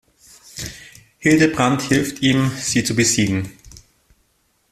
Hildebrand 1.19 1.83
hilft 1.83 2.23
ihm, 2.23 2.49
sie 2.57 2.83
zu 2.83 2.95
besiegen. 2.95 3.51